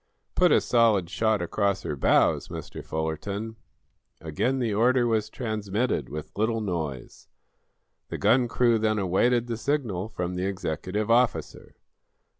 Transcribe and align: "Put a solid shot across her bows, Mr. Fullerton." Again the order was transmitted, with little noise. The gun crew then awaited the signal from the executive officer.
"Put 0.33 0.51
a 0.51 0.61
solid 0.61 1.11
shot 1.11 1.43
across 1.43 1.83
her 1.83 1.95
bows, 1.95 2.47
Mr. 2.47 2.83
Fullerton." 2.83 3.55
Again 4.19 4.57
the 4.57 4.73
order 4.73 5.05
was 5.05 5.29
transmitted, 5.29 6.09
with 6.09 6.35
little 6.35 6.59
noise. 6.59 7.27
The 8.09 8.17
gun 8.17 8.47
crew 8.47 8.79
then 8.79 8.97
awaited 8.97 9.45
the 9.45 9.57
signal 9.57 10.09
from 10.09 10.33
the 10.33 10.47
executive 10.47 11.11
officer. 11.11 11.75